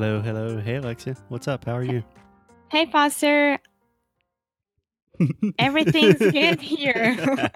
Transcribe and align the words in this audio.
Hello, 0.00 0.22
hello. 0.22 0.56
Hey, 0.58 0.76
Alexia. 0.76 1.14
What's 1.28 1.46
up? 1.46 1.66
How 1.66 1.76
are 1.76 1.84
you? 1.84 2.02
Hey, 2.70 2.86
Foster. 2.86 3.58
Everything's 5.58 6.16
good 6.32 6.58
here. 6.58 7.50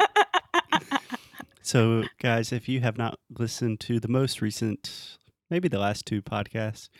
so, 1.62 2.02
guys, 2.20 2.52
if 2.52 2.68
you 2.68 2.80
have 2.80 2.98
not 2.98 3.18
listened 3.30 3.80
to 3.80 3.98
the 3.98 4.08
most 4.08 4.42
recent, 4.42 5.16
maybe 5.48 5.68
the 5.68 5.78
last 5.78 6.04
two 6.04 6.20
podcasts, 6.20 6.90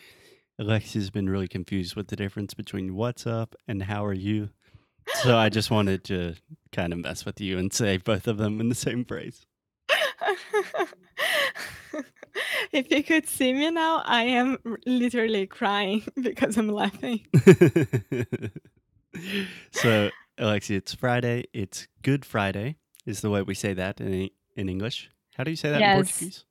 Alexia's 0.58 1.10
been 1.10 1.28
really 1.28 1.46
confused 1.46 1.94
with 1.94 2.08
the 2.08 2.16
difference 2.16 2.54
between 2.54 2.94
what's 2.94 3.26
up 3.26 3.54
and 3.68 3.82
how 3.82 4.02
are 4.02 4.14
you. 4.14 4.48
So, 5.24 5.36
I 5.36 5.50
just 5.50 5.70
wanted 5.70 6.04
to 6.04 6.36
kind 6.72 6.90
of 6.90 7.00
mess 7.00 7.26
with 7.26 7.38
you 7.38 7.58
and 7.58 7.70
say 7.70 7.98
both 7.98 8.26
of 8.26 8.38
them 8.38 8.62
in 8.62 8.70
the 8.70 8.74
same 8.74 9.04
phrase. 9.04 9.44
if 12.74 12.90
you 12.90 13.02
could 13.02 13.28
see 13.28 13.52
me 13.52 13.70
now, 13.70 14.02
I 14.04 14.24
am 14.24 14.58
literally 14.84 15.46
crying 15.46 16.02
because 16.20 16.56
I'm 16.56 16.68
laughing. 16.68 17.26
so, 19.72 20.10
Alexia, 20.38 20.78
it's 20.78 20.94
Friday. 20.94 21.44
It's 21.52 21.86
Good 22.02 22.24
Friday, 22.24 22.76
is 23.06 23.20
the 23.20 23.30
way 23.30 23.42
we 23.42 23.54
say 23.54 23.74
that 23.74 24.00
in, 24.00 24.30
in 24.56 24.68
English. 24.68 25.10
How 25.36 25.44
do 25.44 25.50
you 25.50 25.56
say 25.56 25.70
that 25.70 25.80
in 25.80 25.92
Portuguese? 25.92 26.44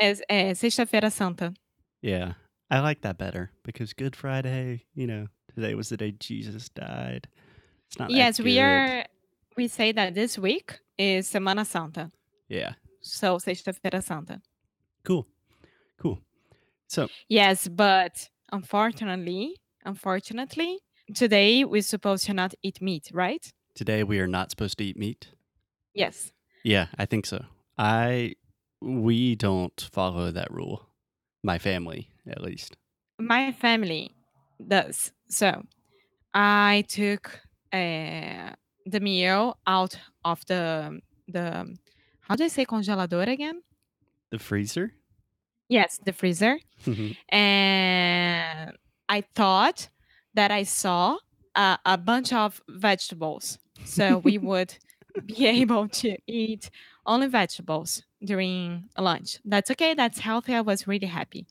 É, 0.00 0.18
é 0.28 0.54
Sexta-feira 0.54 1.10
Santa. 1.10 1.52
Yeah, 2.00 2.34
I 2.70 2.80
like 2.80 3.02
that 3.02 3.18
better 3.18 3.50
because 3.64 3.92
Good 3.92 4.16
Friday, 4.16 4.84
you 4.94 5.06
know, 5.06 5.28
today 5.54 5.74
was 5.74 5.88
the 5.88 5.96
day 5.96 6.12
Jesus 6.12 6.68
died. 6.68 7.28
It's 7.86 7.98
not 7.98 8.10
Yes, 8.10 8.38
we 8.40 8.54
good. 8.54 8.62
are. 8.62 9.04
We 9.56 9.68
say 9.68 9.92
that 9.92 10.14
this 10.14 10.38
week 10.38 10.80
is 10.96 11.28
Semana 11.30 11.66
Santa. 11.66 12.10
Yeah, 12.48 12.72
So, 13.00 13.38
Sexta-feira 13.38 14.02
Santa. 14.02 14.40
cool, 15.04 15.26
cool. 16.02 16.18
So, 16.88 17.08
Yes, 17.28 17.68
but 17.68 18.28
unfortunately, 18.52 19.56
unfortunately, 19.84 20.78
today 21.14 21.64
we're 21.64 21.82
supposed 21.82 22.26
to 22.26 22.34
not 22.34 22.54
eat 22.62 22.80
meat, 22.82 23.10
right? 23.12 23.44
today 23.74 24.04
we 24.04 24.20
are 24.20 24.28
not 24.28 24.50
supposed 24.50 24.76
to 24.78 24.84
eat 24.84 24.98
meat. 24.98 25.32
Yes. 25.94 26.30
Yeah, 26.62 26.86
I 26.98 27.06
think 27.06 27.24
so. 27.26 27.38
I 27.78 28.34
we 28.82 29.34
don't 29.36 29.88
follow 29.92 30.30
that 30.30 30.50
rule. 30.50 30.88
My 31.42 31.58
family, 31.58 32.10
at 32.26 32.42
least. 32.42 32.76
My 33.18 33.52
family 33.52 34.10
does. 34.68 35.12
So, 35.28 35.62
I 36.34 36.84
took 36.88 37.40
uh, 37.72 38.52
the 38.86 39.00
meal 39.00 39.56
out 39.66 39.94
of 40.24 40.44
the 40.46 41.00
the 41.28 41.76
how 42.20 42.36
do 42.36 42.44
I 42.44 42.48
say 42.48 42.64
congelador 42.66 43.26
again? 43.26 43.62
The 44.30 44.38
freezer. 44.38 44.92
Yes, 45.72 45.98
the 46.04 46.12
freezer. 46.12 46.58
Mhm. 46.84 47.16
And 47.28 48.72
I 49.08 49.20
thought 49.34 49.88
that 50.34 50.50
I 50.50 50.64
saw 50.64 51.16
a, 51.54 51.78
a 51.86 51.96
bunch 51.96 52.32
of 52.32 52.60
vegetables. 52.68 53.58
So 53.84 54.18
we 54.18 54.36
would 54.48 54.72
be 55.24 55.46
able 55.46 55.88
to 56.02 56.16
eat 56.26 56.70
only 57.06 57.28
vegetables 57.28 58.02
during 58.22 58.88
lunch. 58.98 59.38
That's 59.44 59.70
okay. 59.70 59.94
That's 59.94 60.20
healthy. 60.20 60.54
I 60.54 60.60
was 60.60 60.86
really 60.86 61.08
happy. 61.08 61.46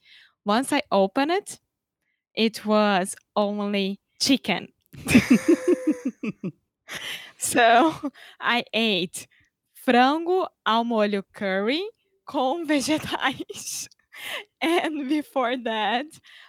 Once 0.45 0.71
I 0.73 0.81
opened 0.91 1.31
it, 1.31 1.59
it 2.35 2.65
was 2.65 3.15
only 3.35 3.99
chicken. 4.19 4.67
So 7.37 8.11
I 8.39 8.63
ate 8.73 9.27
frango 9.85 10.47
ao 10.65 10.83
molho 10.83 11.23
curry 11.33 11.81
com 12.25 12.65
vegetais. 12.69 13.87
And 14.61 15.09
before 15.09 15.57
that, 15.63 16.05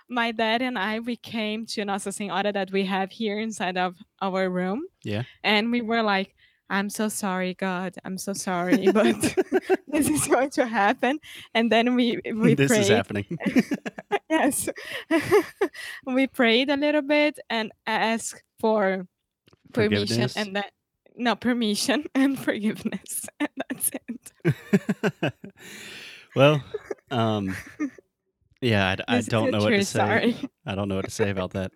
my 0.08 0.32
dad 0.32 0.60
and 0.62 0.78
I 0.78 1.00
we 1.00 1.16
came 1.16 1.64
to 1.66 1.84
Nossa 1.84 2.10
Senhora 2.10 2.52
that 2.52 2.70
we 2.70 2.84
have 2.84 3.10
here 3.10 3.38
inside 3.38 3.78
of 3.78 3.96
our 4.20 4.50
room. 4.50 4.84
Yeah. 5.02 5.22
And 5.42 5.70
we 5.72 5.80
were 5.80 6.02
like, 6.02 6.34
I'm 6.68 6.90
so 6.90 7.08
sorry, 7.08 7.54
God. 7.54 7.94
I'm 8.04 8.18
so 8.18 8.32
sorry, 8.32 8.90
but 8.92 9.16
this 9.88 10.08
is 10.08 10.26
going 10.26 10.50
to 10.50 10.66
happen. 10.66 11.20
And 11.54 11.72
then 11.72 11.94
we 11.94 12.20
we 12.34 12.54
this 12.54 12.70
is 12.70 12.88
prayed. 12.88 12.96
happening. 12.96 13.38
yes. 14.28 14.68
we 16.06 16.26
prayed 16.26 16.70
a 16.70 16.76
little 16.76 17.02
bit 17.02 17.38
and 17.48 17.72
asked 17.86 18.42
for 18.60 19.06
permission 19.72 20.28
and 20.36 20.56
that 20.56 20.72
no 21.16 21.34
permission 21.34 22.04
and 22.14 22.38
forgiveness 22.38 23.26
and 23.40 23.48
that's 23.68 23.90
it 23.94 25.34
well, 26.34 26.62
um, 27.12 27.54
yeah, 28.60 28.96
I, 29.06 29.18
I 29.18 29.20
don't 29.20 29.50
know 29.50 29.60
what 29.60 29.70
to 29.70 29.84
say. 29.84 29.98
story. 30.00 30.50
I 30.66 30.74
don't 30.74 30.88
know 30.88 30.96
what 30.96 31.04
to 31.04 31.10
say 31.10 31.30
about 31.30 31.52
that. 31.52 31.72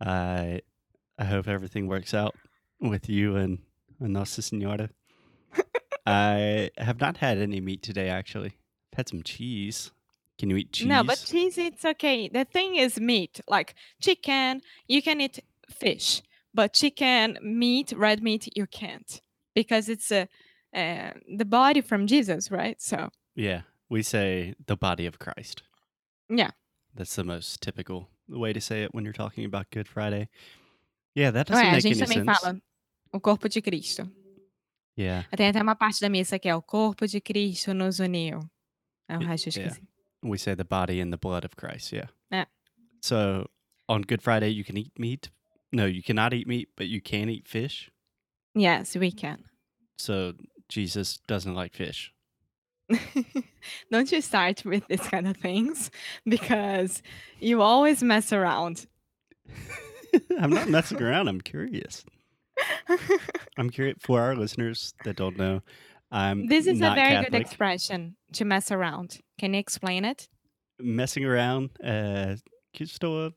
I 0.00 0.62
I 1.18 1.24
hope 1.24 1.48
everything 1.48 1.86
works 1.86 2.14
out 2.14 2.34
with 2.80 3.08
you 3.08 3.36
and, 3.36 3.58
and 4.00 4.12
Nossa 4.12 4.42
Senhora. 4.42 4.90
I 6.06 6.70
have 6.78 7.00
not 7.00 7.18
had 7.18 7.38
any 7.38 7.60
meat 7.60 7.82
today. 7.82 8.08
Actually, 8.08 8.54
I've 8.92 8.98
had 8.98 9.08
some 9.08 9.22
cheese. 9.22 9.90
Can 10.38 10.50
you 10.50 10.56
eat 10.56 10.72
cheese? 10.72 10.86
no 10.86 11.02
but 11.02 11.20
cheese 11.26 11.58
it's 11.58 11.84
okay 11.84 12.28
the 12.28 12.44
thing 12.44 12.76
is 12.76 13.00
meat 13.00 13.40
like 13.48 13.74
chicken 14.00 14.62
you 14.86 15.02
can 15.02 15.20
eat 15.20 15.40
fish 15.68 16.22
but 16.54 16.72
chicken 16.72 17.36
meat 17.42 17.92
red 17.96 18.22
meat 18.22 18.48
you 18.54 18.64
can't 18.64 19.20
because 19.52 19.88
it's 19.88 20.12
a 20.12 20.28
uh, 20.72 21.10
the 21.36 21.44
body 21.44 21.80
from 21.80 22.06
jesus 22.06 22.52
right 22.52 22.80
so 22.80 23.10
yeah, 23.38 23.60
we 23.90 24.02
say 24.02 24.54
the 24.66 24.76
body 24.76 25.06
of 25.06 25.18
Christ. 25.18 25.62
yeah 26.28 26.50
That's 26.94 27.14
the 27.16 27.24
most 27.24 27.60
typical 27.60 28.08
way 28.28 28.52
to 28.52 28.60
say 28.60 28.82
it 28.84 28.92
when 28.92 29.04
you're 29.04 29.12
talking 29.12 29.44
about 29.44 29.70
Good 29.70 29.88
Friday. 29.88 30.28
Yeah, 31.14 31.30
that 31.32 31.46
doesn't 31.46 31.66
a 31.66 31.72
make 31.72 31.82
gente 31.82 32.02
any 32.02 32.06
também 32.06 32.24
sense. 32.24 32.40
fala 32.40 32.60
o 33.12 33.20
corpo 33.20 33.48
de 33.48 33.60
cristo 33.62 34.10
Yeah, 34.96 35.24
tem 35.36 35.48
até 35.48 35.60
ah, 35.60 35.62
uma 35.62 35.76
parte 35.76 36.00
da 36.00 36.08
missa 36.08 36.38
que 36.38 36.48
é 36.48 36.54
o 36.56 36.60
corpo 36.62 37.06
de 37.06 37.20
cristo 37.20 37.72
nos 37.72 38.00
uniu 38.00 38.40
é 39.08 39.16
o 39.16 39.20
resto 39.20 39.48
eu 39.48 39.52
yeah. 39.52 39.72
esqueci 39.72 39.88
we 40.22 40.36
say 40.36 40.54
the 40.54 40.64
body 40.64 41.00
and 41.00 41.12
the 41.12 41.16
blood 41.16 41.44
of 41.44 41.56
Christ. 41.56 41.92
Yeah. 41.92 42.08
Yeah. 42.30 42.46
So 43.02 43.46
on 43.88 44.02
Good 44.02 44.22
Friday, 44.22 44.48
you 44.48 44.64
can 44.64 44.76
eat 44.76 44.98
meat. 44.98 45.30
No, 45.72 45.86
you 45.86 46.02
cannot 46.02 46.32
eat 46.34 46.46
meat, 46.48 46.70
but 46.76 46.88
you 46.88 47.00
can 47.00 47.28
eat 47.28 47.46
fish. 47.46 47.90
yes 48.54 48.96
we 48.96 49.12
can 49.12 49.44
So 49.98 50.34
Jesus 50.68 51.18
doesn't 51.28 51.54
like 51.54 51.74
fish. 51.74 52.12
Don't 53.90 54.10
you 54.10 54.20
start 54.20 54.64
with 54.64 54.86
these 54.88 55.00
kind 55.00 55.28
of 55.28 55.36
things 55.36 55.90
because 56.26 57.02
you 57.40 57.62
always 57.62 58.02
mess 58.02 58.32
around. 58.32 58.86
I'm 60.40 60.50
not 60.50 60.68
messing 60.68 61.02
around. 61.02 61.28
I'm 61.28 61.40
curious. 61.40 62.04
I'm 63.58 63.70
curious 63.70 63.98
for 64.00 64.20
our 64.20 64.34
listeners 64.34 64.94
that 65.04 65.16
don't 65.16 65.36
know. 65.36 65.60
I'm 66.10 66.46
this 66.46 66.66
is 66.66 66.80
a 66.80 66.94
very 66.94 67.22
good 67.24 67.34
expression 67.34 68.16
to 68.32 68.44
mess 68.44 68.70
around. 68.70 69.18
Can 69.38 69.52
you 69.52 69.60
explain 69.60 70.04
it? 70.04 70.28
Messing 70.80 71.24
around. 71.24 71.70
Uh, 71.84 72.36
que 72.72 72.86
estou 72.86 73.32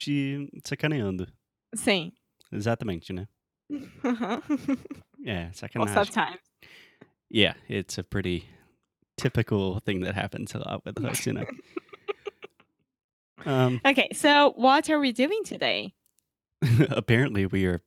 te 0.00 0.48
sacaneando. 0.66 1.28
Sim. 1.76 2.12
Exatamente, 2.52 3.12
né? 3.12 3.28
Yeah, 5.18 5.46
Most 5.48 5.62
sacanagem. 5.62 5.96
of 5.96 6.10
time. 6.10 6.38
Yeah, 7.30 7.54
it's 7.68 7.96
a 7.98 8.02
pretty 8.02 8.44
typical 9.16 9.80
thing 9.80 10.00
that 10.00 10.14
happens 10.14 10.54
a 10.54 10.58
lot 10.58 10.84
with 10.84 11.02
us, 11.04 11.26
you 11.26 11.32
know. 11.34 11.44
um, 13.46 13.80
Okay, 13.84 14.08
so 14.12 14.52
what 14.56 14.88
are 14.90 14.98
we 14.98 15.12
doing 15.12 15.42
today? 15.44 15.94
apparently, 16.90 17.46
we 17.46 17.66
are 17.66 17.82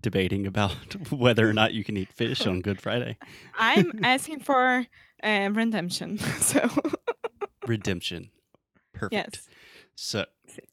debating 0.00 0.46
about 0.46 1.10
whether 1.12 1.48
or 1.48 1.52
not 1.52 1.72
you 1.74 1.84
can 1.84 1.96
eat 1.96 2.12
fish 2.12 2.44
on 2.46 2.60
Good 2.60 2.80
Friday. 2.80 3.16
I'm 3.58 3.92
asking 4.02 4.40
for 4.40 4.86
uh, 5.22 5.50
redemption. 5.52 6.18
So, 6.18 6.68
Redemption. 7.66 8.30
Perfect. 8.92 9.12
yes. 9.36 9.48
So 9.94 10.24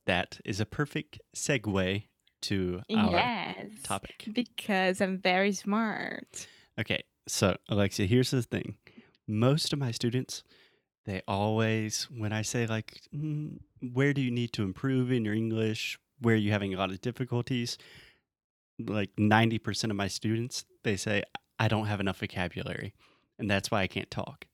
that 0.05 0.39
is 0.45 0.59
a 0.59 0.65
perfect 0.65 1.19
segue 1.35 2.03
to 2.43 2.81
our 2.95 3.11
Yes. 3.11 3.67
topic. 3.83 4.25
Because 4.33 4.99
I'm 5.01 5.19
very 5.19 5.51
smart. 5.51 6.47
Okay, 6.79 7.03
so 7.27 7.57
Alexia, 7.69 8.05
here's 8.07 8.31
the 8.31 8.41
thing. 8.41 8.75
Most 9.27 9.73
of 9.73 9.79
my 9.79 9.91
students, 9.91 10.43
they 11.05 11.21
always, 11.27 12.05
when 12.05 12.33
I 12.33 12.41
say, 12.41 12.67
like, 12.67 13.01
"Mm, 13.15 13.59
where 13.93 14.13
do 14.13 14.21
you 14.21 14.31
need 14.31 14.53
to 14.53 14.63
improve 14.63 15.11
in 15.11 15.25
your 15.25 15.33
English? 15.33 15.97
Where 16.19 16.35
are 16.35 16.37
you 16.37 16.51
having 16.51 16.73
a 16.73 16.77
lot 16.77 16.91
of 16.91 17.01
difficulties? 17.01 17.77
Like 18.79 19.15
90% 19.17 19.89
of 19.91 19.95
my 19.95 20.07
students, 20.07 20.65
they 20.83 20.97
say, 20.97 21.23
I 21.59 21.67
don't 21.67 21.85
have 21.87 21.99
enough 21.99 22.19
vocabulary. 22.19 22.93
And 23.39 23.49
that's 23.49 23.71
why 23.71 23.81
I 23.81 23.87
can't 23.87 24.09
talk. 24.11 24.45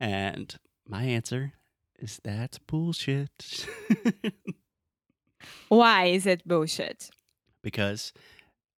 And 0.00 0.54
my 0.86 1.04
answer 1.04 1.52
is 1.98 2.20
that's 2.22 2.58
bullshit. 2.58 3.66
Why 5.68 6.06
is 6.06 6.26
it 6.26 6.46
bullshit? 6.46 7.10
because 7.62 8.12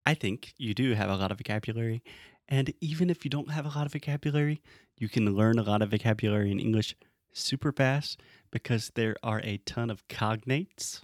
I 0.06 0.14
think 0.14 0.55
you 0.56 0.75
do 0.75 0.94
have 0.94 1.11
a 1.11 1.17
lot 1.17 1.31
of 1.31 1.38
vocabulary. 1.38 2.02
And 2.49 2.72
even 2.81 3.11
if 3.11 3.25
you 3.25 3.31
don't 3.31 3.50
have 3.50 3.67
a 3.67 3.69
lot 3.69 3.87
of 3.87 3.93
vocabulary, 3.93 4.62
you 5.00 5.08
can 5.08 5.35
learn 5.35 5.58
a 5.58 5.62
lot 5.64 5.82
of 5.82 5.91
vocabulary 5.91 6.52
in 6.52 6.61
English 6.61 6.94
super 7.32 7.73
fast 7.73 8.20
because 8.52 8.93
there 8.94 9.17
are 9.23 9.41
a 9.43 9.56
ton 9.58 9.91
of 9.91 10.06
cognates 10.08 11.02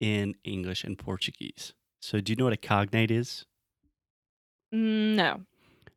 in 0.00 0.34
English 0.44 0.84
and 0.84 0.96
Portuguese. 0.98 1.74
So, 2.00 2.20
do 2.20 2.32
you 2.32 2.36
know 2.36 2.44
what 2.44 2.52
a 2.52 2.56
cognate 2.56 3.10
is? 3.10 3.44
Mm, 4.74 5.14
No. 5.16 5.40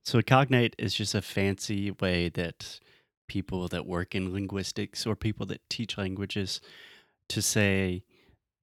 So, 0.03 0.19
a 0.19 0.23
cognate 0.23 0.75
is 0.77 0.93
just 0.93 1.13
a 1.15 1.21
fancy 1.21 1.91
way 1.91 2.29
that 2.29 2.79
people 3.27 3.67
that 3.67 3.85
work 3.85 4.15
in 4.15 4.31
linguistics 4.31 5.05
or 5.05 5.15
people 5.15 5.45
that 5.47 5.61
teach 5.69 5.97
languages 5.97 6.61
to 7.29 7.41
say 7.41 8.03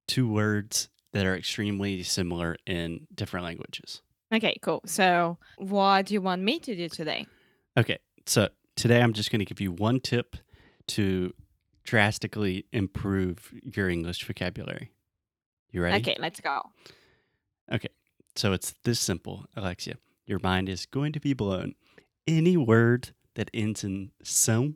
two 0.07 0.27
words 0.27 0.89
that 1.13 1.25
are 1.25 1.35
extremely 1.35 2.01
similar 2.03 2.57
in 2.65 3.05
different 3.13 3.45
languages. 3.45 4.01
Okay, 4.33 4.57
cool. 4.63 4.81
So, 4.85 5.37
what 5.57 6.07
do 6.07 6.15
you 6.15 6.21
want 6.21 6.41
me 6.41 6.59
to 6.59 6.75
do 6.75 6.89
today? 6.89 7.27
Okay, 7.77 7.99
so 8.25 8.49
today 8.75 9.01
I'm 9.01 9.13
just 9.13 9.31
going 9.31 9.39
to 9.39 9.45
give 9.45 9.61
you 9.61 9.71
one 9.71 9.99
tip 9.99 10.35
to 10.87 11.33
drastically 11.83 12.65
improve 12.71 13.53
your 13.63 13.89
English 13.89 14.25
vocabulary. 14.25 14.91
You 15.71 15.81
ready? 15.81 15.97
Okay, 15.97 16.17
let's 16.19 16.39
go. 16.39 16.61
Okay, 17.71 17.89
so 18.35 18.53
it's 18.53 18.73
this 18.83 18.99
simple, 18.99 19.45
Alexia. 19.55 19.95
Your 20.25 20.39
mind 20.39 20.69
is 20.69 20.85
going 20.85 21.13
to 21.13 21.19
be 21.19 21.33
blown. 21.33 21.75
Any 22.27 22.57
word 22.57 23.11
that 23.35 23.49
ends 23.53 23.83
in 23.83 24.11
são, 24.23 24.75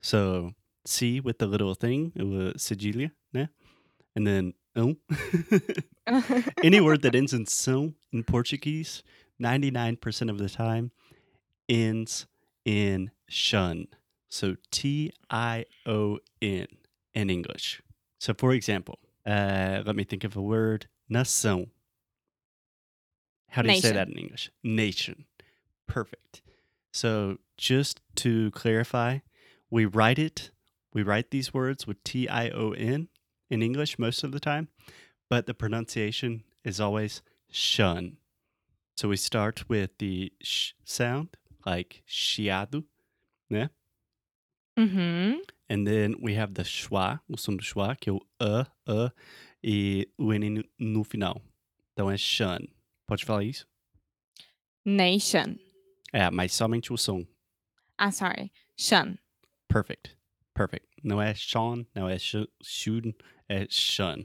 so 0.00 0.52
C 0.84 1.20
with 1.20 1.38
the 1.38 1.46
little 1.46 1.74
thing, 1.74 2.12
uh, 2.18 2.56
cedilha, 2.56 3.10
né? 3.34 3.48
and 4.14 4.26
then 4.26 4.54
um. 4.74 4.96
Any 6.62 6.80
word 6.80 7.02
that 7.02 7.14
ends 7.14 7.32
in 7.32 7.46
são 7.46 7.94
in 8.12 8.24
Portuguese, 8.24 9.02
99% 9.40 10.30
of 10.30 10.38
the 10.38 10.48
time 10.48 10.92
ends 11.68 12.26
in 12.66 13.12
shun. 13.28 13.86
So 14.28 14.56
T 14.70 15.12
I 15.30 15.64
O 15.86 16.18
N 16.42 16.66
in 17.14 17.30
English. 17.30 17.80
So 18.18 18.34
for 18.34 18.52
example, 18.52 18.98
uh, 19.24 19.82
let 19.86 19.96
me 19.96 20.04
think 20.04 20.24
of 20.24 20.36
a 20.36 20.42
word, 20.42 20.88
nação. 21.10 21.68
How 23.48 23.62
do 23.62 23.72
you 23.72 23.80
say 23.80 23.92
that 23.92 24.08
in 24.08 24.18
English? 24.18 24.50
Nation. 24.62 25.24
Perfect. 25.86 26.42
So 26.92 27.38
just 27.56 28.00
to 28.16 28.50
clarify, 28.50 29.20
we 29.70 29.86
write 29.86 30.18
it, 30.18 30.50
we 30.92 31.02
write 31.02 31.30
these 31.30 31.54
words 31.54 31.86
with 31.86 32.02
T 32.04 32.28
I 32.28 32.50
O 32.50 32.72
N 32.72 33.08
in 33.48 33.62
English 33.62 33.98
most 33.98 34.24
of 34.24 34.32
the 34.32 34.40
time, 34.40 34.68
but 35.30 35.46
the 35.46 35.54
pronunciation 35.54 36.42
is 36.64 36.80
always 36.80 37.22
shun. 37.50 38.16
So 38.96 39.08
we 39.08 39.16
start 39.16 39.68
with 39.68 39.90
the 39.98 40.32
sh 40.42 40.72
sound, 40.84 41.36
like 41.66 42.02
chiado, 42.06 42.86
né? 43.50 43.70
Uhum. 44.78 45.42
And 45.68 45.84
then 45.84 46.14
we 46.20 46.34
have 46.34 46.54
the 46.54 46.62
schwa, 46.62 47.20
o 47.28 47.36
som 47.36 47.56
do 47.56 47.64
schwa, 47.64 47.96
que 47.96 48.10
é 48.10 48.12
o 48.12 48.20
a, 48.40 48.66
a 48.86 49.12
e 49.62 50.06
o 50.16 50.32
n 50.32 50.50
no, 50.50 50.64
no 50.78 51.04
final. 51.04 51.42
Então 51.92 52.10
é 52.10 52.16
shun. 52.16 52.68
Pode 53.06 53.24
falar 53.24 53.44
isso? 53.44 53.66
Nation. 54.84 55.56
É, 56.12 56.30
mas 56.30 56.52
somente 56.52 56.92
o 56.92 56.96
som. 56.96 57.26
Ah, 57.98 58.12
sorry. 58.12 58.52
Shun. 58.76 59.18
Perfect. 59.68 60.16
Perfect. 60.54 60.86
Não 61.02 61.20
é 61.20 61.34
Sean, 61.34 61.84
não 61.94 62.08
é 62.08 62.18
sh 62.18 62.46
shun, 62.62 63.12
é 63.48 63.66
shun. 63.68 64.24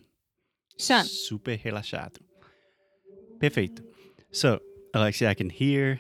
Shun. 0.77 1.03
Super 1.03 1.57
relaxado. 1.57 2.19
Perfeito. 3.39 3.83
So, 4.31 4.61
Alexia, 4.93 5.31
I 5.31 5.35
can 5.35 5.49
hear 5.49 5.99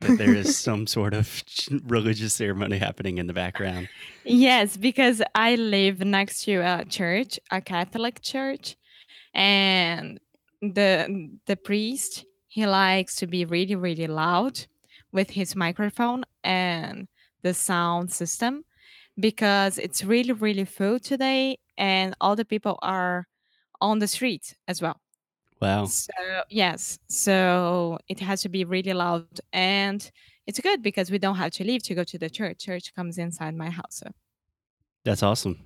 that 0.00 0.18
there 0.18 0.34
is 0.34 0.56
some 0.68 0.86
sort 0.86 1.14
of 1.14 1.42
religious 1.86 2.34
ceremony 2.34 2.78
happening 2.78 3.18
in 3.18 3.26
the 3.26 3.32
background. 3.32 3.88
Yes, 4.24 4.76
because 4.76 5.22
I 5.34 5.56
live 5.56 6.00
next 6.00 6.44
to 6.44 6.56
a 6.56 6.84
church, 6.84 7.38
a 7.50 7.60
Catholic 7.60 8.20
church, 8.22 8.76
and 9.34 10.20
the 10.60 11.30
the 11.46 11.56
priest 11.56 12.24
he 12.48 12.66
likes 12.66 13.16
to 13.16 13.26
be 13.26 13.44
really 13.44 13.74
really 13.74 14.06
loud 14.06 14.66
with 15.12 15.30
his 15.30 15.54
microphone 15.54 16.24
and 16.42 17.08
the 17.42 17.52
sound 17.52 18.10
system 18.12 18.64
because 19.20 19.78
it's 19.78 20.04
really 20.04 20.32
really 20.32 20.64
full 20.64 20.98
today 20.98 21.58
and 21.76 22.14
all 22.20 22.34
the 22.36 22.44
people 22.44 22.78
are 22.80 23.26
on 23.80 23.98
the 23.98 24.08
street 24.08 24.56
as 24.66 24.80
well. 24.80 24.98
Wow. 25.64 25.86
So 25.86 26.12
yes, 26.50 26.98
so 27.08 27.98
it 28.06 28.20
has 28.20 28.42
to 28.42 28.50
be 28.50 28.64
really 28.64 28.92
loud 28.92 29.40
and 29.52 30.10
it's 30.46 30.60
good 30.60 30.82
because 30.82 31.10
we 31.10 31.18
don't 31.18 31.36
have 31.36 31.52
to 31.52 31.64
leave 31.64 31.82
to 31.84 31.94
go 31.94 32.04
to 32.04 32.18
the 32.18 32.28
church. 32.28 32.58
Church 32.58 32.94
comes 32.94 33.16
inside 33.16 33.54
my 33.56 33.70
house. 33.70 34.02
So. 34.02 34.10
That's 35.06 35.22
awesome. 35.22 35.58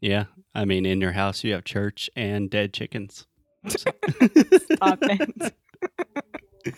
Yeah. 0.00 0.24
I 0.54 0.64
mean, 0.64 0.86
in 0.86 1.02
your 1.02 1.12
house, 1.12 1.44
you 1.44 1.52
have 1.52 1.64
church 1.64 2.08
and 2.16 2.48
dead 2.48 2.72
chickens. 2.72 3.26
Stop 3.68 4.98
it. 5.02 5.54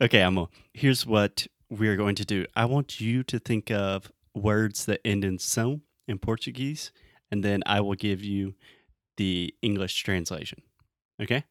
Okay, 0.00 0.20
Amo. 0.20 0.50
Here's 0.74 1.06
what 1.06 1.46
we're 1.70 1.94
going 1.94 2.16
to 2.16 2.24
do. 2.24 2.44
I 2.56 2.64
want 2.64 3.00
you 3.00 3.22
to 3.22 3.38
think 3.38 3.70
of 3.70 4.10
words 4.34 4.86
that 4.86 5.00
end 5.04 5.22
in 5.22 5.38
são 5.38 5.82
in 6.08 6.18
Portuguese, 6.18 6.90
and 7.30 7.44
then 7.44 7.62
I 7.66 7.80
will 7.82 7.94
give 7.94 8.24
you 8.24 8.54
the 9.16 9.54
English 9.62 10.02
translation. 10.02 10.62
Okay? 11.22 11.44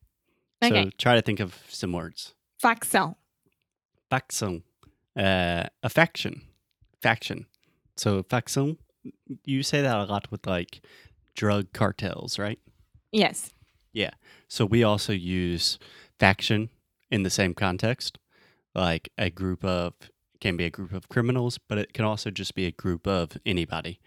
So 0.64 0.90
try 0.98 1.16
to 1.16 1.22
think 1.22 1.40
of 1.40 1.58
some 1.70 1.92
words. 1.94 2.34
Faction. 2.60 3.16
Faction. 4.10 4.64
Uh, 5.16 5.66
affection. 5.84 6.42
Faction. 7.02 7.48
So 7.96 8.24
faction, 8.24 8.78
you 9.46 9.64
say 9.64 9.82
that 9.82 9.98
a 9.98 10.04
lot 10.04 10.30
with 10.32 10.46
like 10.46 10.82
drug 11.36 11.74
cartels, 11.74 12.38
right? 12.38 12.60
Yes. 13.12 13.52
Yeah. 13.94 14.12
So 14.48 14.66
we 14.66 14.84
also 14.84 15.14
use 15.14 15.80
faction 16.20 16.70
in 17.10 17.24
the 17.24 17.30
same 17.30 17.54
context, 17.54 18.18
like 18.76 19.10
a 19.18 19.30
group 19.30 19.66
of 19.66 19.94
can 20.40 20.58
be 20.58 20.66
a 20.66 20.70
group 20.70 20.92
of 20.92 21.08
criminals, 21.08 21.58
but 21.58 21.78
it 21.78 21.94
can 21.94 22.04
also 22.06 22.32
just 22.32 22.56
be 22.56 22.66
a 22.66 22.72
group 22.72 23.06
of 23.08 23.38
anybody, 23.46 24.00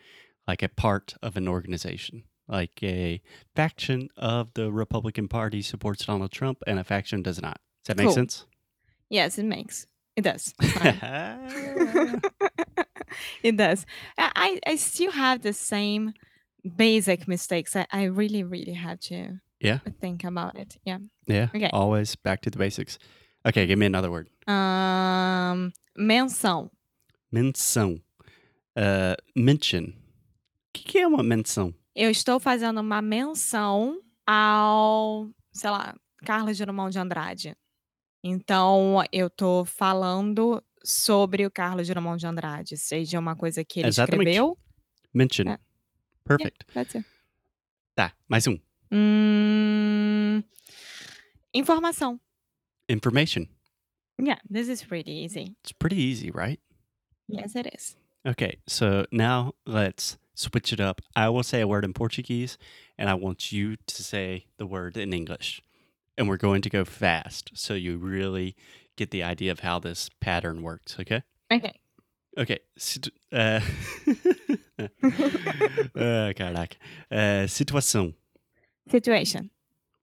like 0.49 0.63
a 0.63 0.69
part 0.69 1.15
of 1.23 1.37
an 1.37 1.47
organization. 1.47 2.25
Like 2.49 2.83
a 2.83 3.21
faction 3.57 4.09
of 4.17 4.53
the 4.55 4.71
Republican 4.71 5.29
Party 5.29 5.63
supports 5.63 6.05
Donald 6.05 6.31
Trump, 6.33 6.59
and 6.67 6.79
a 6.79 6.85
faction 6.85 7.23
does 7.23 7.41
not. 7.41 7.59
Does 7.85 7.89
that 7.89 7.97
make 7.97 8.07
Cool. 8.07 8.15
sense? 8.15 8.45
Yes, 9.09 9.39
it 9.39 9.45
makes. 9.47 9.87
It 10.17 10.23
does. 10.23 10.53
It 13.43 13.57
does. 13.57 13.87
I, 14.19 14.59
I 14.67 14.77
still 14.77 15.13
have 15.13 15.43
the 15.43 15.53
same 15.53 16.15
basic 16.77 17.29
mistakes. 17.29 17.77
I, 17.77 17.87
I 17.93 18.05
really, 18.05 18.43
really 18.43 18.73
have 18.75 18.99
to 19.11 19.39
Yeah. 19.61 19.79
think 20.01 20.25
about 20.25 20.57
it. 20.59 20.77
Yeah. 20.85 20.99
yeah. 21.27 21.49
Okay. 21.55 21.71
Always 21.73 22.17
back 22.17 22.41
to 22.43 22.51
the 22.51 22.59
basics. 22.59 22.99
Okay, 23.47 23.67
give 23.67 23.79
me 23.79 23.87
another 23.87 24.11
word. 24.11 24.29
Um, 24.49 25.73
menção. 25.97 26.71
Menção. 27.33 28.01
Uh, 28.77 29.15
mention. 29.37 29.93
O 29.95 30.73
que, 30.73 30.85
que 30.85 30.99
é 30.99 31.07
uma 31.07 31.23
menção? 31.23 31.73
Eu 31.95 32.11
estou 32.11 32.41
fazendo 32.41 32.81
uma 32.81 33.01
menção 33.01 34.01
ao, 34.27 35.31
sei 35.53 35.71
lá, 35.71 35.95
Carlos 36.25 36.59
Drummond 36.59 36.93
de 36.93 36.99
Andrade. 36.99 37.57
Então, 38.23 39.03
eu 39.13 39.31
tô 39.31 39.65
falando 39.65 40.63
sobre 40.83 41.47
o 41.47 41.51
Carlos 41.51 41.87
Drummond 41.87 42.19
de 42.19 42.27
Andrade, 42.27 42.77
seja 42.77 43.19
uma 43.19 43.37
coisa 43.37 43.65
que 43.65 43.81
ele 43.81 43.89
Exatamente. 43.89 44.29
escreveu. 44.31 44.59
Mention. 45.13 45.49
É. 45.49 45.59
Perfect. 46.25 46.65
Pode 46.73 46.91
ser. 46.91 47.05
Tá, 47.95 48.13
mais 48.27 48.47
um. 48.47 48.59
Hum, 48.91 50.43
informação. 51.53 52.19
Information. 52.89 53.47
Yeah, 54.21 54.41
this 54.51 54.69
is 54.69 54.83
pretty 54.83 55.11
easy. 55.25 55.57
It's 55.63 55.73
pretty 55.73 55.97
easy, 55.97 56.31
right? 56.31 56.61
Yes, 57.29 57.55
it 57.55 57.69
is. 57.75 57.97
Okay, 58.27 58.59
so 58.67 59.05
now 59.13 59.55
let's 59.67 60.19
switch 60.35 60.73
it 60.73 60.81
up. 60.81 61.01
I 61.17 61.29
will 61.29 61.43
say 61.43 61.61
a 61.61 61.67
word 61.67 61.85
in 61.85 61.93
Portuguese, 61.93 62.59
and 62.99 63.09
I 63.09 63.15
want 63.15 63.53
you 63.53 63.77
to 63.87 64.03
say 64.03 64.47
the 64.59 64.67
word 64.67 64.97
in 64.97 65.13
English. 65.13 65.61
And 66.17 66.29
we're 66.29 66.37
going 66.37 66.63
to 66.63 66.71
go 66.71 66.85
fast 66.85 67.51
so 67.55 67.75
you 67.75 67.97
really 67.99 68.55
get 68.97 69.11
the 69.11 69.23
idea 69.25 69.51
of 69.53 69.61
how 69.61 69.79
this 69.81 70.09
pattern 70.21 70.63
works, 70.63 70.97
okay? 71.01 71.23
Okay. 71.53 71.73
Ok. 72.37 72.59
situ- 72.79 73.11
é... 73.33 73.61
Uh, 74.79 74.89
ah, 75.97 76.33
caraca. 76.35 76.77
É, 77.11 77.47
situação, 77.49 78.15
Situation. 78.89 79.49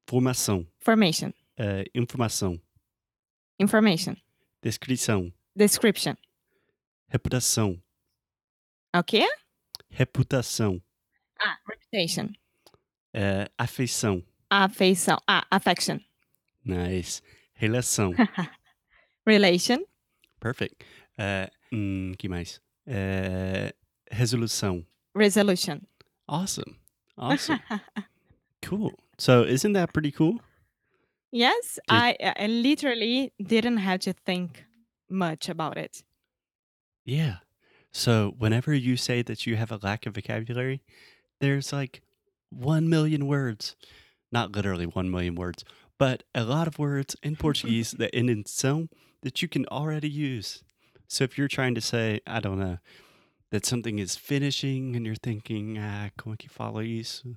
formação, 0.07 0.65
Formation. 0.79 1.31
é, 1.57 1.85
informação, 1.93 2.59
Information. 3.59 4.15
descrição, 4.61 5.31
Description. 5.55 6.15
reputação, 7.09 7.81
Okay? 8.95 9.25
Reputação, 9.91 10.81
Ah, 11.39 11.57
reputation. 11.67 12.29
é, 13.13 13.49
afeição, 13.57 14.23
Afeição. 14.49 15.17
Ah, 15.27 15.45
affection. 15.51 15.99
nice, 16.65 17.21
relação, 17.53 18.11
Relation. 19.25 19.79
perfect. 20.39 20.83
É, 21.17 21.49
hum, 21.71 22.13
que 22.17 22.27
mais? 22.27 22.59
É, 22.87 23.73
resolução. 24.09 24.85
Resolution. 25.15 25.79
Awesome, 26.27 26.79
awesome, 27.17 27.59
cool. 28.67 28.93
So 29.17 29.43
isn't 29.45 29.73
that 29.73 29.91
pretty 29.93 30.11
cool? 30.11 30.39
yes, 31.33 31.79
I, 31.89 32.15
I 32.21 32.47
literally 32.47 33.31
didn't 33.39 33.77
have 33.77 33.99
to 33.99 34.13
think 34.13 34.65
much 35.09 35.49
about 35.49 35.77
it. 35.77 36.03
Yeah. 37.05 37.39
So 37.91 38.33
whenever 38.37 38.73
you 38.73 38.95
say 38.97 39.21
that 39.21 39.45
you 39.45 39.55
have 39.57 39.71
a 39.71 39.79
lack 39.81 40.05
of 40.05 40.15
vocabulary, 40.15 40.81
there's 41.39 41.73
like 41.73 42.01
1 42.49 42.89
million 42.89 43.27
words. 43.27 43.75
Not 44.31 44.55
literally 44.55 44.85
1 44.85 45.11
million 45.11 45.35
words, 45.35 45.65
but 45.97 46.23
a 46.33 46.45
lot 46.45 46.67
of 46.67 46.79
words 46.79 47.17
in 47.21 47.35
Portuguese 47.35 47.91
that 47.99 48.15
end 48.15 48.29
in 48.29 48.45
são 48.45 48.87
that 49.23 49.41
you 49.41 49.47
can 49.47 49.65
already 49.65 50.09
use. 50.09 50.63
So 51.07 51.25
if 51.25 51.37
you're 51.37 51.49
trying 51.49 51.75
to 51.75 51.81
say, 51.81 52.21
I 52.25 52.39
don't 52.39 52.59
know, 52.59 52.77
that 53.51 53.65
something 53.65 53.99
is 53.99 54.15
finishing 54.15 54.95
and 54.95 55.05
you're 55.05 55.15
thinking, 55.15 55.77
ah, 55.77 56.09
como 56.17 56.37
que 56.37 56.49
fala 56.49 56.83
isso? 56.83 57.35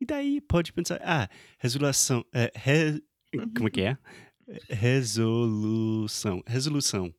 E 0.00 0.04
daí 0.04 0.40
pode 0.40 0.72
pensar, 0.72 1.00
ah, 1.04 1.28
resolução, 1.62 2.24
eh, 2.34 2.50
re, 2.56 3.00
como 3.54 3.68
é 3.68 3.70
que 3.70 3.82
é? 3.82 3.96
Resolução, 4.68 6.42
resolução, 6.44 7.14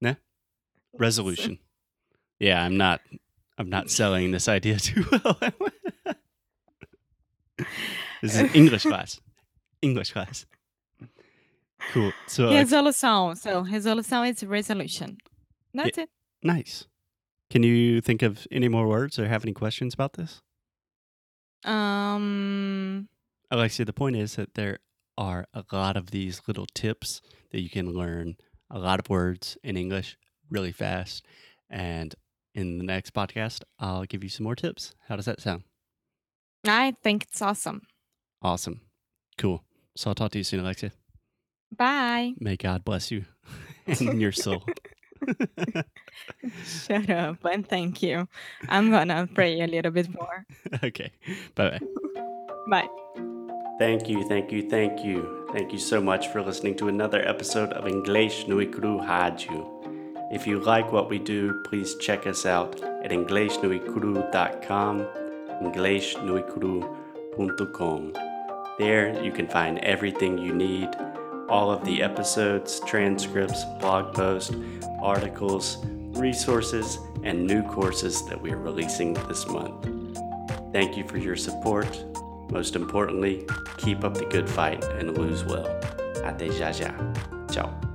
né? 0.00 0.16
resolution. 0.98 1.58
Yeah, 2.38 2.62
I'm 2.62 2.76
not. 2.76 3.00
I'm 3.58 3.70
not 3.70 3.90
selling 3.90 4.32
this 4.32 4.48
idea 4.48 4.78
too 4.78 5.04
well. 5.10 5.38
this 8.22 8.34
is 8.36 8.54
English 8.54 8.82
class. 8.90 9.20
English 9.82 10.12
class. 10.12 10.46
Cool. 11.92 12.12
So 12.26 12.48
uh, 12.48 12.52
Resolução. 12.52 13.36
So 13.36 13.64
resolução 13.64 14.28
is 14.28 14.44
resolution. 14.44 15.16
That's 15.72 15.98
it. 15.98 16.10
nice. 16.42 16.86
Can 17.50 17.62
you 17.62 18.00
think 18.00 18.22
of 18.22 18.46
any 18.50 18.68
more 18.68 18.88
words 18.88 19.18
or 19.18 19.28
have 19.28 19.44
any 19.44 19.52
questions 19.52 19.94
about 19.94 20.14
this? 20.14 20.42
Um. 21.64 23.08
Alexia, 23.50 23.84
the 23.86 23.92
point 23.92 24.16
is 24.16 24.34
that 24.36 24.54
there 24.54 24.80
are 25.16 25.46
a 25.54 25.64
lot 25.72 25.96
of 25.96 26.10
these 26.10 26.42
little 26.48 26.66
tips 26.74 27.22
that 27.52 27.60
you 27.60 27.70
can 27.70 27.92
learn 27.92 28.36
a 28.70 28.78
lot 28.78 28.98
of 28.98 29.08
words 29.08 29.56
in 29.62 29.76
English 29.76 30.18
really 30.50 30.72
fast. 30.72 31.24
And 31.70 32.14
in 32.56 32.78
the 32.78 32.84
next 32.84 33.12
podcast, 33.12 33.62
I'll 33.78 34.04
give 34.04 34.24
you 34.24 34.30
some 34.30 34.44
more 34.44 34.56
tips. 34.56 34.94
How 35.08 35.14
does 35.16 35.26
that 35.26 35.40
sound? 35.40 35.62
I 36.66 36.94
think 37.02 37.24
it's 37.24 37.42
awesome. 37.42 37.82
Awesome. 38.42 38.80
Cool. 39.38 39.62
So 39.94 40.10
I'll 40.10 40.14
talk 40.14 40.32
to 40.32 40.38
you 40.38 40.44
soon, 40.44 40.60
Alexia. 40.60 40.92
Bye. 41.76 42.32
May 42.40 42.56
God 42.56 42.84
bless 42.84 43.10
you 43.10 43.26
and 43.86 44.20
your 44.20 44.32
soul. 44.32 44.64
Shut 46.64 47.10
up 47.10 47.44
and 47.44 47.66
thank 47.66 48.02
you. 48.02 48.28
I'm 48.68 48.90
gonna 48.90 49.28
pray 49.32 49.60
a 49.60 49.66
little 49.66 49.90
bit 49.90 50.08
more. 50.12 50.46
okay. 50.84 51.12
Bye 51.54 51.78
bye. 51.78 51.80
Bye. 52.68 52.88
Thank 53.78 54.08
you, 54.08 54.26
thank 54.28 54.50
you, 54.52 54.68
thank 54.68 55.04
you. 55.04 55.48
Thank 55.52 55.72
you 55.72 55.78
so 55.78 56.00
much 56.00 56.28
for 56.28 56.42
listening 56.42 56.76
to 56.76 56.88
another 56.88 57.26
episode 57.26 57.72
of 57.72 57.86
English 57.86 58.46
no 58.48 58.64
Cru 58.66 59.00
Rádio. 59.00 59.75
If 60.30 60.46
you 60.46 60.60
like 60.60 60.92
what 60.92 61.08
we 61.08 61.18
do, 61.18 61.62
please 61.64 61.94
check 61.96 62.26
us 62.26 62.44
out 62.46 62.82
at 62.82 63.10
EnglishNuiCru.com, 63.10 65.06
EnglishNuiCru.com. 65.62 68.12
There 68.78 69.24
you 69.24 69.32
can 69.32 69.48
find 69.48 69.78
everything 69.78 70.36
you 70.38 70.54
need 70.54 70.90
all 71.48 71.70
of 71.70 71.84
the 71.84 72.02
episodes, 72.02 72.80
transcripts, 72.80 73.64
blog 73.80 74.14
posts, 74.14 74.54
articles, 75.00 75.78
resources, 76.18 76.98
and 77.22 77.46
new 77.46 77.62
courses 77.62 78.26
that 78.26 78.40
we 78.40 78.52
are 78.52 78.58
releasing 78.58 79.14
this 79.28 79.46
month. 79.46 79.88
Thank 80.72 80.96
you 80.96 81.06
for 81.06 81.18
your 81.18 81.36
support. 81.36 82.04
Most 82.50 82.76
importantly, 82.76 83.46
keep 83.76 84.04
up 84.04 84.14
the 84.14 84.26
good 84.26 84.48
fight 84.48 84.84
and 84.84 85.16
lose 85.16 85.44
well. 85.44 85.80
Já. 86.72 86.92
Ciao. 87.52 87.85